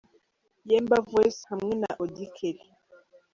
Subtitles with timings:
[0.69, 2.65] Yemba Voice hamwe na Auddy Kelly.